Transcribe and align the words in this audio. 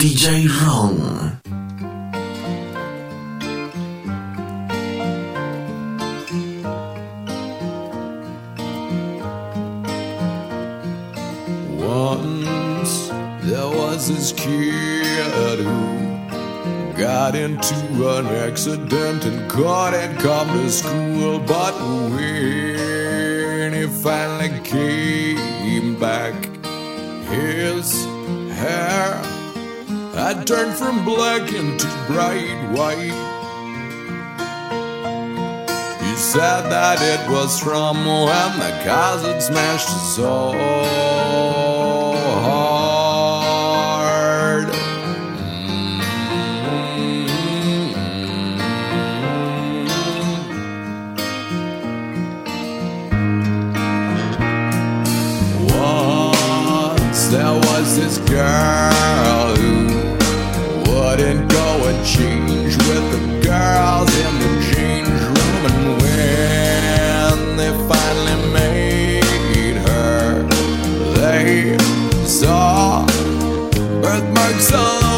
DJ 0.00 0.48
Ron. 0.48 0.96
Once 11.76 13.10
there 13.42 13.68
was 13.68 14.08
this 14.08 14.32
kid 14.32 15.58
who 15.58 16.96
got 16.96 17.34
into 17.34 17.74
an 18.16 18.26
accident 18.26 19.26
and 19.26 19.50
couldn't 19.50 20.16
come 20.16 20.48
to 20.48 20.70
school. 20.70 21.40
But 21.40 21.74
when 22.14 23.74
he 23.74 23.86
finally 24.02 24.60
came 24.60 26.00
back, 26.00 26.32
his 27.28 28.06
hair 28.56 29.29
had 30.20 30.46
turned 30.46 30.74
from 30.74 31.02
black 31.02 31.50
into 31.52 31.88
bright 32.06 32.68
white. 32.70 32.98
He 36.02 36.14
said 36.16 36.68
that 36.68 37.00
it 37.00 37.26
was 37.30 37.58
from 37.58 37.96
when 38.04 38.58
the 38.58 38.70
cars 38.84 39.22
smashed 39.42 39.88
so 40.14 40.52
hard. 42.42 42.70
Mm-hmm. 47.18 47.50
Once 55.74 57.20
there 57.28 57.54
was 57.54 57.96
this 57.96 58.18
girl 58.28 59.59
saw 72.26 73.04
birthmarks 74.02 74.72
all 74.72 75.09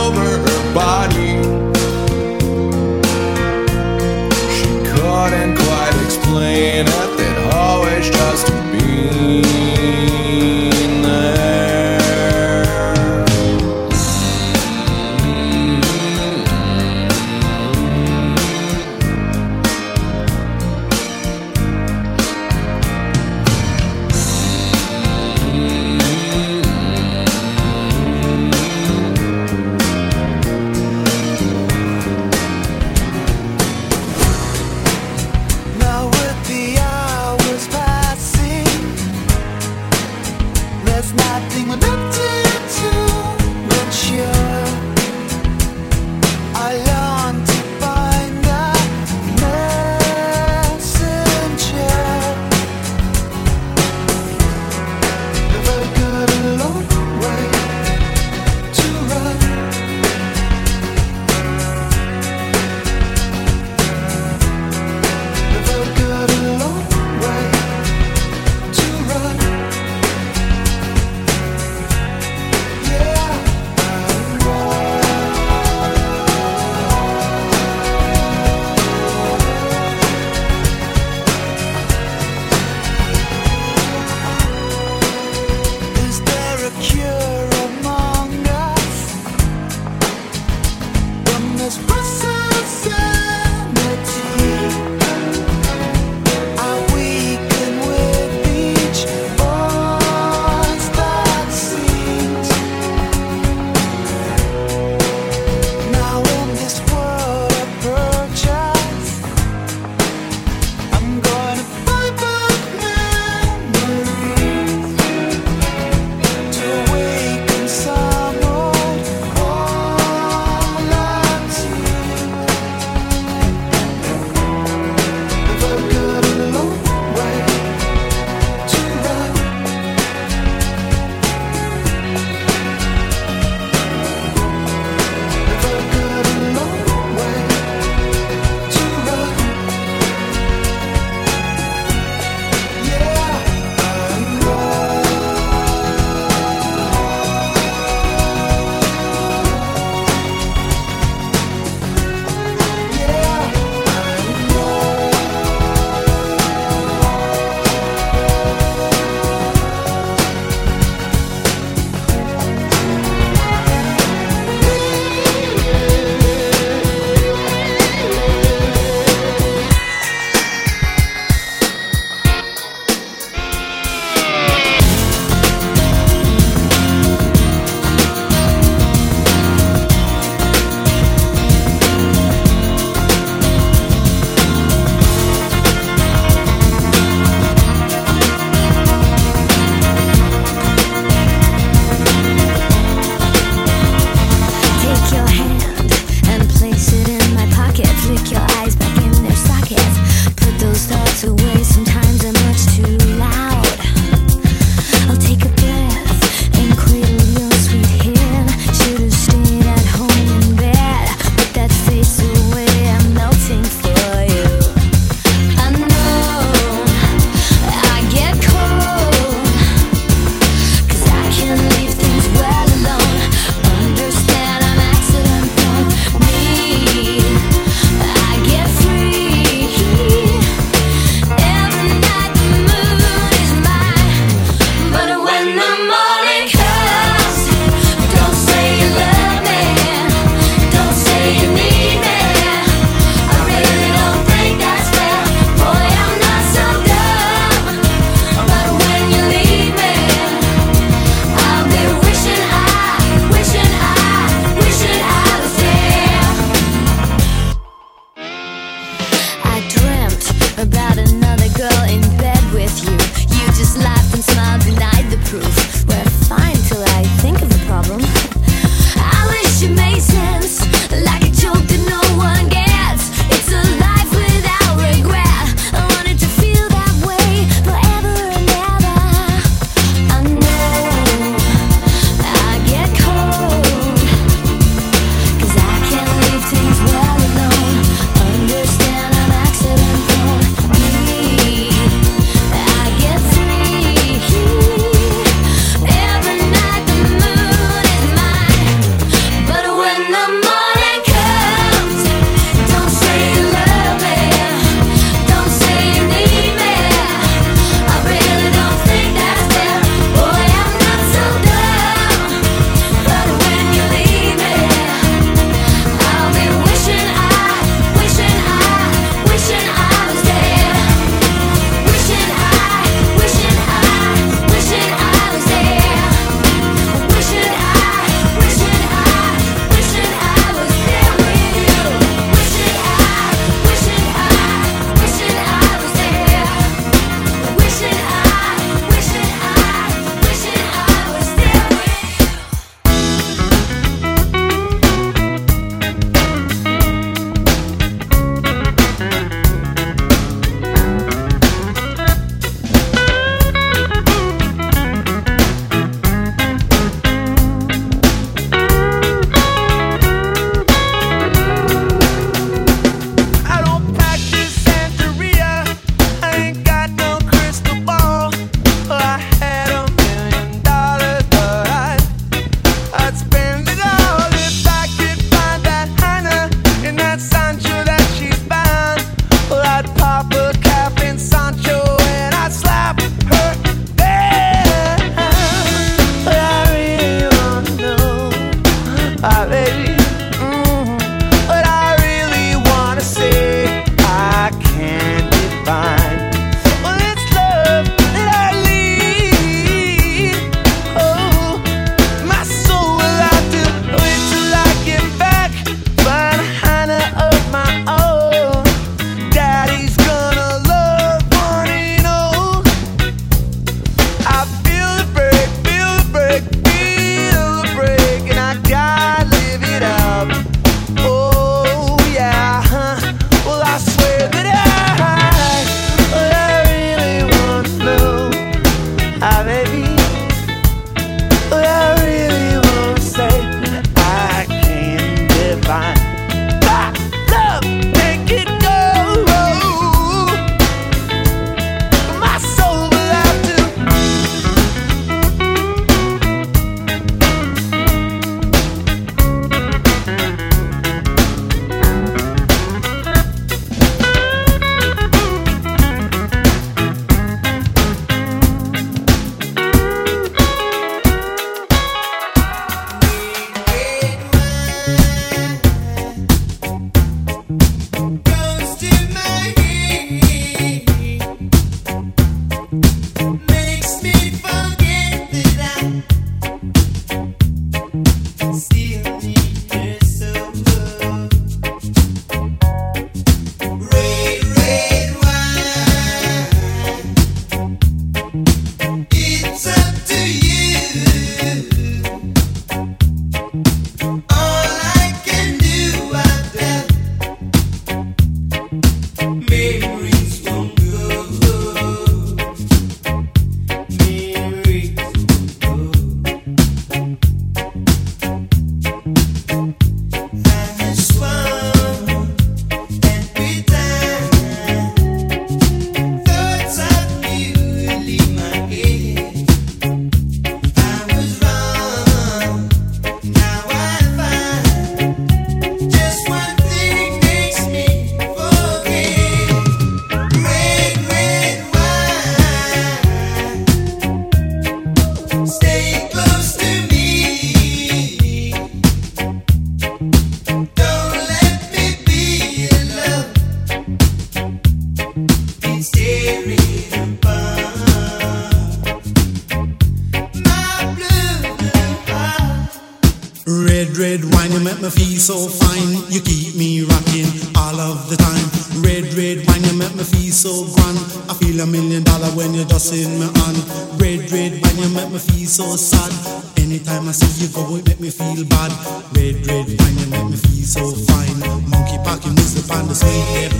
mine. 571.22 571.70
Monkey 571.70 571.98
packing 572.04 572.34
music 572.34 572.64
upon 572.64 572.88
the 572.88 572.94
sweet 572.94 573.26
hip. 573.34 573.52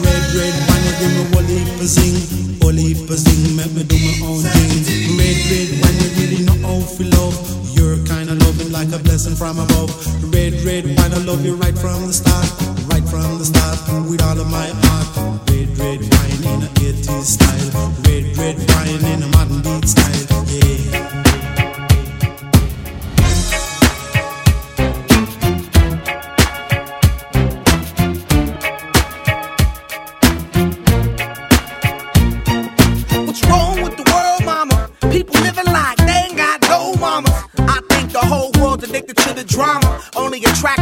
Red, 0.00 0.24
red, 0.32 0.54
wine 0.68 0.84
you 0.86 0.94
do 1.00 1.06
me 1.16 1.22
wally 1.34 1.58
pazing, 1.78 2.16
wally 2.60 2.94
pazing, 2.94 3.42
Whole 3.44 3.56
make 3.56 3.72
me 3.74 3.82
do 3.84 3.96
my 3.96 4.14
own 4.26 4.42
thing. 4.42 5.18
Red, 5.18 5.38
red, 5.50 5.68
wine, 5.80 5.98
you 6.00 6.08
really 6.18 6.40
know 6.44 6.58
how 6.64 6.80
to 6.80 7.02
love. 7.16 7.36
Your 7.76 7.98
kind 8.06 8.30
of 8.30 8.38
loving 8.42 8.72
like 8.72 8.92
a 8.92 8.98
blessing 8.98 9.36
from 9.36 9.58
above. 9.58 9.90
Red, 10.32 10.54
red, 10.64 10.84
wine, 10.86 11.12
I 11.12 11.20
love 11.24 11.44
you 11.44 11.56
right 11.56 11.76
from 11.76 12.06
the 12.06 12.12
start. 12.12 12.48
Right 12.88 13.04
from 13.04 13.38
the 13.38 13.44
start, 13.44 13.78
with 14.08 14.22
all 14.22 14.38
of 14.38 14.48
my 14.50 14.68
heart. 14.84 15.08
Red, 15.50 15.68
red, 15.78 16.00
wine 16.00 16.42
in 16.52 16.62
a 16.64 16.70
80s 16.80 17.36
style. 17.36 17.92
Red, 18.06 18.24
red, 18.36 18.56
wine 18.70 19.04
in 19.12 19.22
a 19.22 19.28
modern 19.28 19.65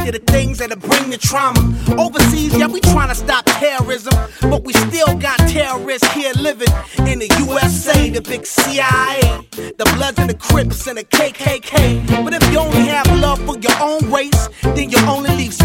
to 0.04 0.12
the 0.12 0.18
things 0.18 0.58
that'll 0.58 0.76
bring 0.76 1.11
the 1.11 1.16
trauma. 1.16 1.61
Overseas, 1.99 2.56
yeah, 2.56 2.66
we 2.66 2.80
trying 2.80 3.08
to 3.08 3.14
stop 3.14 3.44
terrorism, 3.46 4.12
but 4.42 4.64
we 4.64 4.73
still 4.73 5.14
got 5.16 5.38
terrorists 5.49 6.11
here 6.12 6.32
living 6.34 6.68
in 7.06 7.18
the 7.18 7.28
USA, 7.46 8.11
the 8.11 8.20
big 8.20 8.44
CIA, 8.44 9.20
the 9.78 9.90
Bloods 9.96 10.18
and 10.18 10.28
the 10.28 10.34
Crips 10.34 10.87
and 10.87 10.99
the 10.99 11.04
KKK. 11.04 12.25
But 12.25 12.34
if 12.34 12.52
you 12.52 12.58
only 12.58 12.87
have 12.88 13.06
love 13.18 13.40
for 13.46 13.58
your 13.58 13.76
own 13.80 14.11
race, 14.11 14.34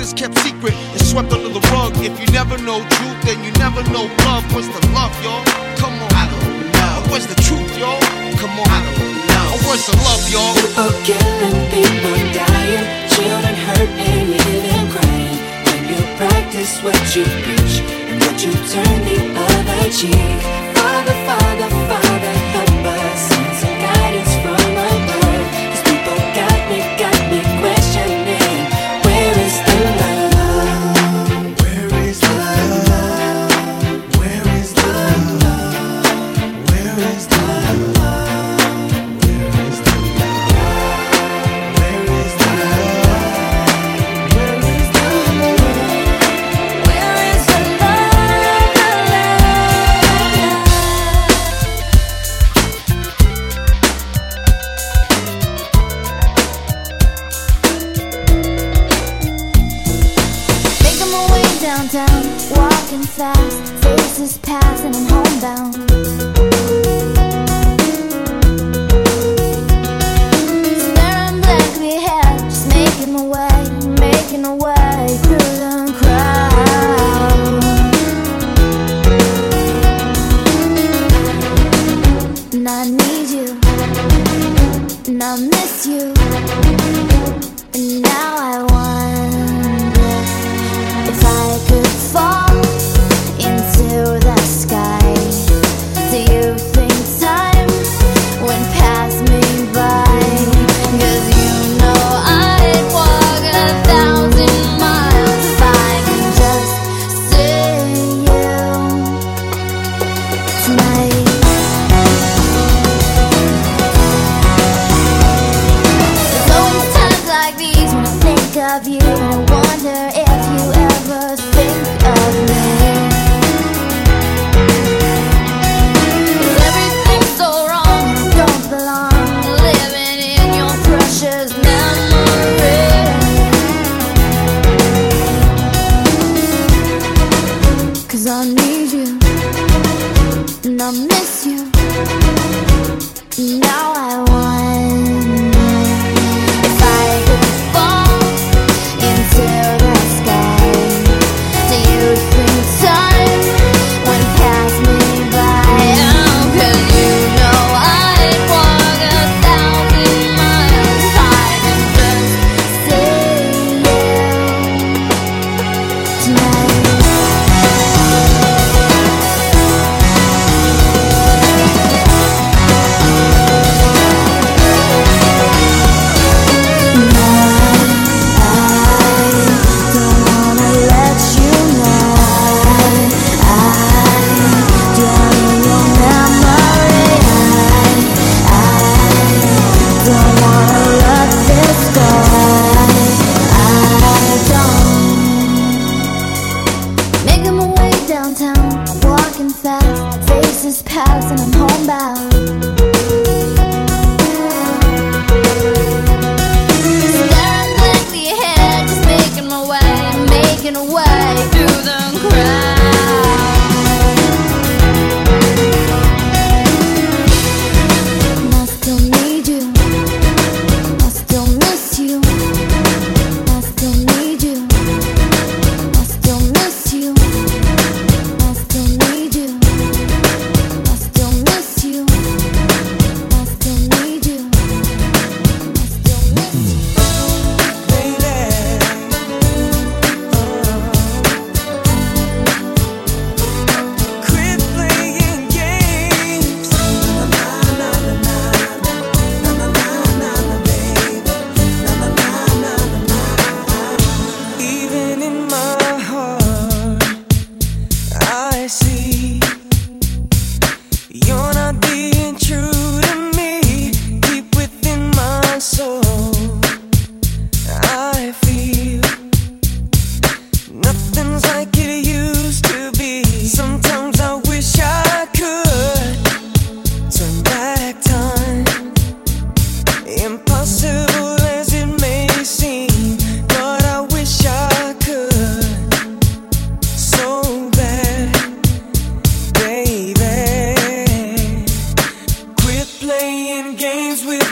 truth 0.00 0.08
is 0.08 0.14
kept 0.14 0.38
secret, 0.38 0.74
it's 0.94 1.10
swept 1.10 1.32
under 1.32 1.48
the 1.48 1.60
rug. 1.72 1.92
If 1.96 2.18
you 2.20 2.26
never 2.32 2.56
know 2.58 2.80
truth, 2.80 3.20
then 3.22 3.44
you 3.44 3.52
never 3.52 3.82
know 3.90 4.04
love. 4.24 4.44
What's 4.54 4.68
the 4.68 4.80
love, 4.92 5.12
y'all? 5.22 5.44
Come 5.76 5.92
on. 5.92 6.10
I 6.12 6.24
don't 6.30 6.72
know. 6.72 7.12
Where's 7.12 7.26
the 7.26 7.36
truth, 7.42 7.76
y'all? 7.78 8.00
Come 8.40 8.50
on. 8.60 8.66
I 8.68 8.80
don't 8.96 9.16
know. 9.28 9.68
Where's 9.68 9.84
the 9.86 9.96
love, 10.08 10.24
y'all? 10.32 10.54
People 10.56 10.92
killing, 11.04 11.58
people 11.68 12.16
dying, 12.32 12.86
children 13.12 13.54
hurt 13.66 13.90
and 14.08 14.28
you 14.28 14.40
hear 14.40 14.62
them 14.68 14.86
crying. 14.90 15.38
When 15.68 15.82
you 15.92 16.00
practice 16.16 16.82
what 16.82 17.00
you 17.14 17.24
preach 17.44 17.74
and 18.08 18.20
what 18.22 18.36
you 18.44 18.52
turn 18.72 18.98
the 19.04 19.18
other 19.36 19.90
cheek. 19.90 20.69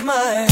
my 0.08 0.47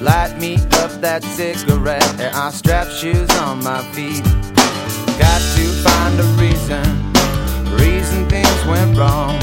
Light 0.00 0.38
me 0.38 0.54
up 0.78 0.92
that 1.00 1.24
cigarette, 1.24 2.08
and 2.20 2.34
I 2.34 2.50
strap 2.50 2.86
shoes 2.86 3.28
on 3.40 3.64
my 3.64 3.82
feet. 3.92 4.22
Got 5.18 5.42
to 5.58 5.64
find 5.82 6.14
a 6.20 6.28
reason, 6.38 6.86
reason 7.74 8.28
things 8.28 8.64
went 8.64 8.96
wrong. 8.96 9.36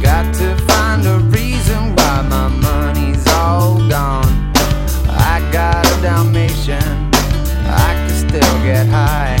Got 0.00 0.32
to 0.36 0.54
find 0.70 1.04
a 1.04 1.18
reason 1.34 1.96
why 1.96 2.22
my 2.30 2.46
money's 2.46 3.26
all 3.26 3.76
gone. 3.88 4.52
I 5.10 5.42
got 5.50 5.84
a 5.84 6.00
Dalmatian, 6.00 7.10
I 7.66 7.90
can 8.06 8.28
still 8.28 8.56
get 8.62 8.86
high. 8.86 9.36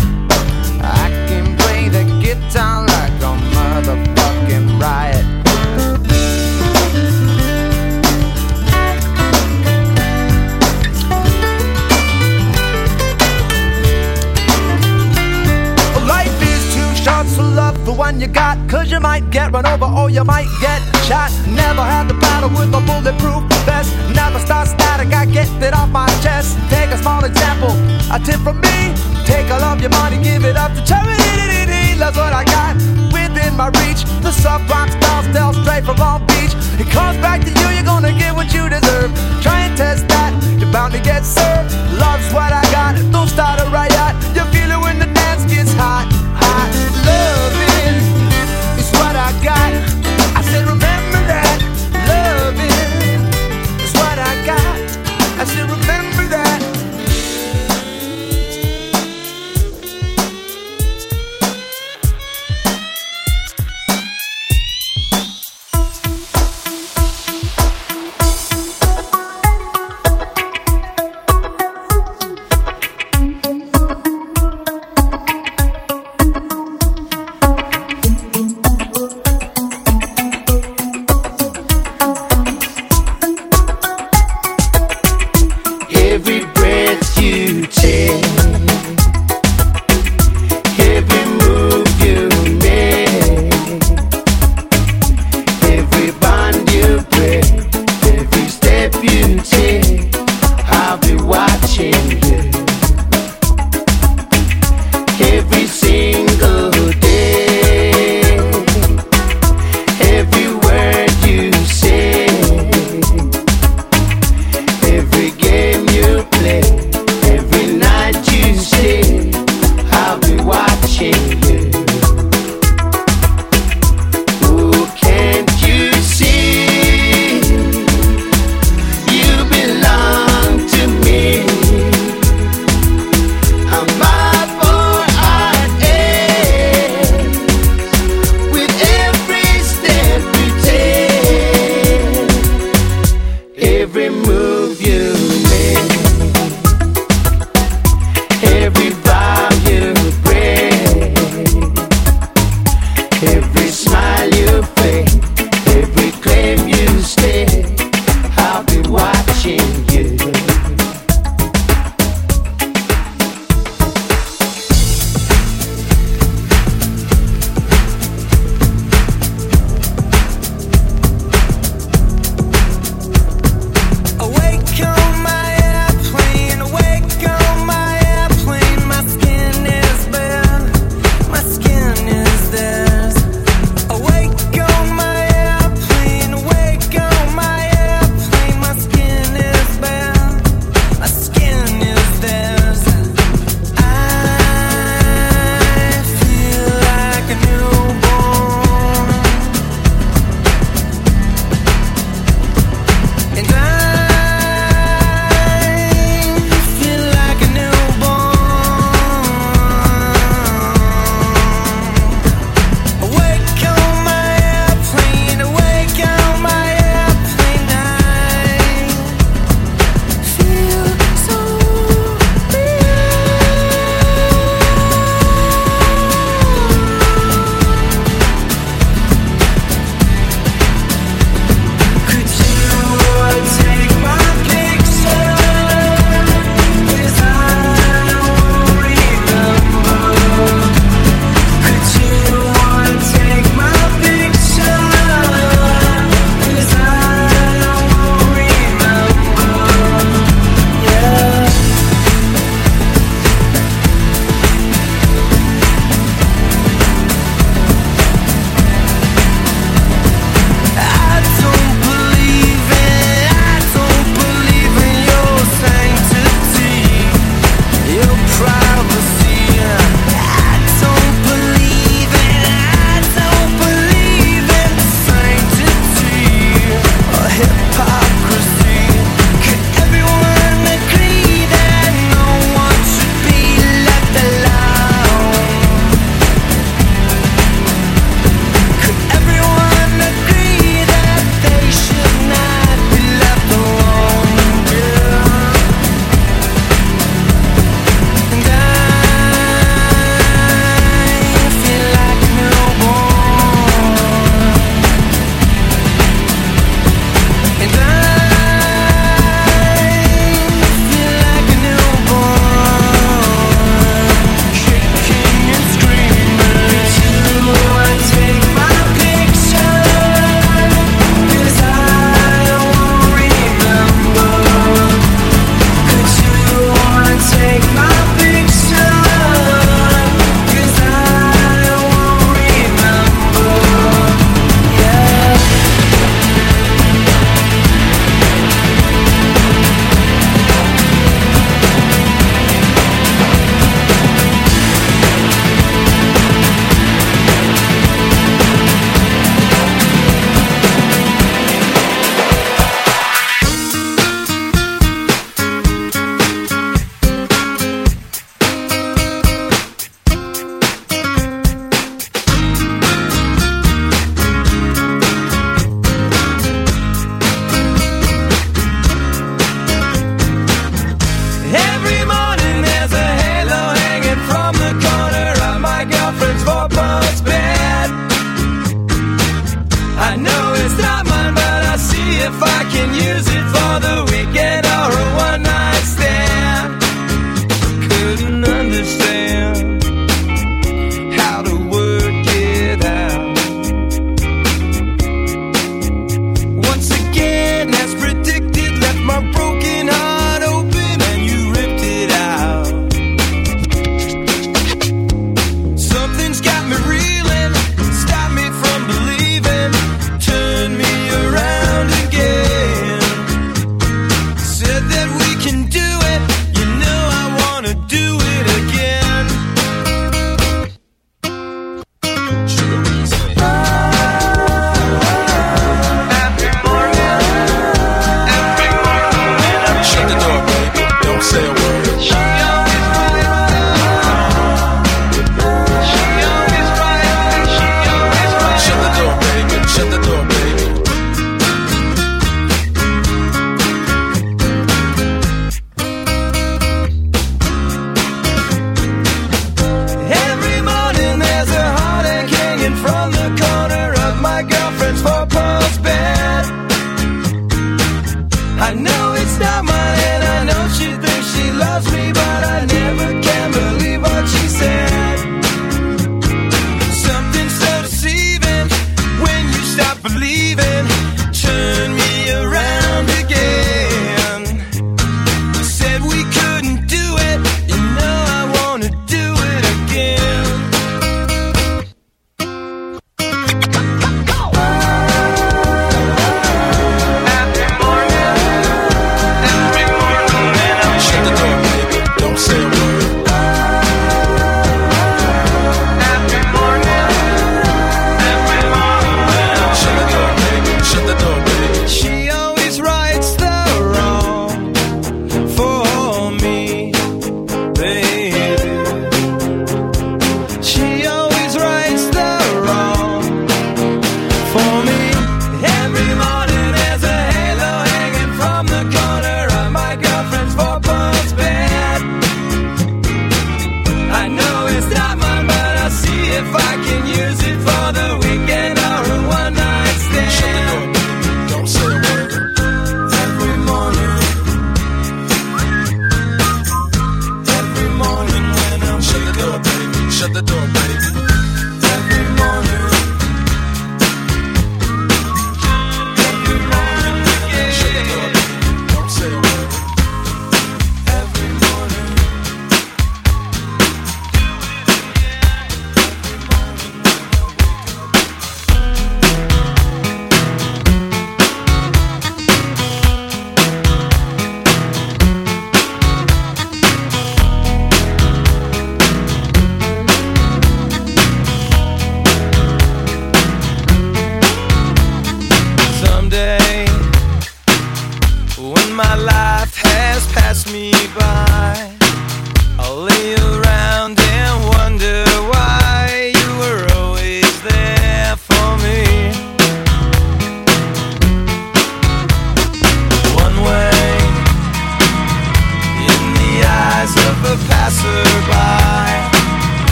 I 0.82 1.08
can 1.28 1.56
play 1.56 1.88
the 1.88 2.02
guitar 2.20 2.82
like 2.82 3.12
a 3.22 3.32
motherfucking 3.54 4.80
riot. 4.80 5.15
One 17.96 18.20
you 18.20 18.26
got. 18.26 18.56
Cause 18.68 18.90
you 18.90 19.00
might 19.00 19.30
get 19.30 19.52
run 19.52 19.66
over 19.66 19.86
or 19.86 20.10
you 20.10 20.24
might 20.24 20.48
get 20.60 20.80
shot. 21.08 21.30
Never 21.48 21.82
had 21.82 22.08
to 22.08 22.14
battle 22.14 22.50
with 22.50 22.68
a 22.74 22.80
bulletproof 22.84 23.42
vest. 23.64 23.90
Never 24.14 24.38
start 24.38 24.68
static, 24.68 25.12
I 25.12 25.24
get 25.24 25.48
it 25.62 25.72
off 25.72 25.88
my 25.88 26.06
chest. 26.22 26.58
Take 26.68 26.90
a 26.90 26.98
small 26.98 27.24
example, 27.24 27.72
a 28.12 28.18
tip 28.20 28.40
from 28.40 28.60
me. 28.60 28.92
Take 29.24 29.50
all 29.50 29.62
of 29.64 29.80
your 29.80 29.90
money, 29.90 30.22
give 30.22 30.44
it 30.44 30.56
up 30.56 30.72
to 30.74 30.84
charity. 30.84 31.96
That's 31.96 32.16
what 32.16 32.32
I 32.32 32.44
got 32.44 32.76
within 33.12 33.56
my 33.56 33.68
reach. 33.80 34.04
The 34.20 34.30
sublime 34.30 34.90
style 34.90 35.22
still 35.24 35.52
straight 35.64 35.84
from 35.84 35.96
Long 35.96 36.20
Beach. 36.26 36.52
It 36.78 36.88
comes 36.92 37.16
back 37.18 37.40
to 37.40 37.50
you, 37.50 37.68
you're 37.74 37.88
gonna 37.88 38.12
get 38.12 38.34
what 38.34 38.52
you 38.52 38.68
deserve. 38.68 39.10
Try 39.40 39.66
and 39.66 39.76
test 39.76 40.06
that, 40.08 40.32
you're 40.60 40.70
bound 40.70 40.92
to 40.92 41.00
get 41.00 41.24
served. 41.24 41.72
Love's 41.96 42.28
what 42.34 42.52
I 42.52 42.62
got, 42.70 42.94
don't 43.10 43.28
start 43.28 43.60
a 43.60 43.66
riot. 43.70 44.14
You 44.36 44.44
feel 44.52 44.70
it 44.70 44.80
when 44.84 44.98
the 44.98 45.06
dance 45.06 45.44
gets 45.50 45.72
hot. 45.72 46.15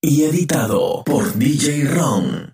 Y 0.00 0.24
editado 0.24 1.04
por 1.04 1.34
DJ 1.34 1.84
Ron. 1.84 2.52